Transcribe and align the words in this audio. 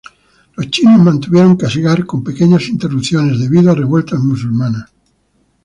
Los 0.55 0.67
chinos 0.71 0.99
mantuvieron 0.99 1.57
Kasgar 1.57 2.07
con 2.07 2.23
pequeñas 2.23 2.67
interrupciones 2.69 3.39
debido 3.39 3.71
a 3.71 3.75
revueltas 3.75 4.19
musulmanas. 4.19 4.89